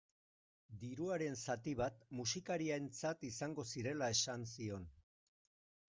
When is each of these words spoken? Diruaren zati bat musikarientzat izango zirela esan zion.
Diruaren 0.83 1.37
zati 1.41 1.75
bat 1.81 2.01
musikarientzat 2.21 3.25
izango 3.33 3.67
zirela 3.75 4.13
esan 4.19 4.53
zion. 4.57 4.93